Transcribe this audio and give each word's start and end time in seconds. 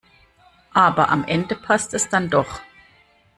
Aber 0.73 1.09
am 1.11 1.23
Ende 1.25 1.53
passt 1.55 1.93
es 1.93 2.09
dann 2.09 2.27
doch. 2.31 2.61